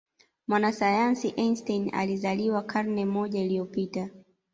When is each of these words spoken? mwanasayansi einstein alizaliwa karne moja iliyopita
mwanasayansi 0.47 1.27
einstein 1.31 1.93
alizaliwa 1.95 2.61
karne 2.63 3.05
moja 3.05 3.41
iliyopita 3.41 4.09